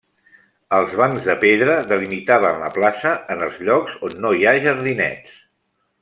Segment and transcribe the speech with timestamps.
[0.77, 5.37] Els bancs de pedra delimitaven la plaça en els llocs on no hi ha jardinets.